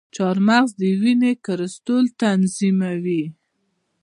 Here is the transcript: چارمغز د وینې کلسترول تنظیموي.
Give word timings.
چارمغز 0.15 0.71
د 0.81 0.81
وینې 1.01 1.31
کلسترول 1.45 2.05
تنظیموي. 2.21 3.23